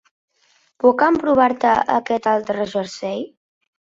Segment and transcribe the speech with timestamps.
[0.83, 3.23] Puc emprovar-te aquest altre jersei?